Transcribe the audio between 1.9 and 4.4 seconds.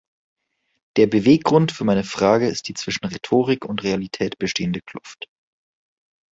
Frage ist die zwischen Rhetorik und Realität